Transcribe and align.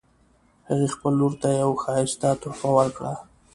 هغې 0.67 0.87
خپل 0.95 1.13
لور 1.19 1.33
ته 1.41 1.47
یوه 1.61 1.75
ښایسته 1.83 2.29
تحفه 2.41 2.69
ورکړه 2.77 3.13